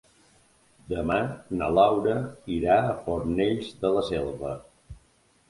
[0.93, 1.17] Demà
[1.59, 2.15] na Laura
[2.57, 4.57] irà a Fornells de la Selva.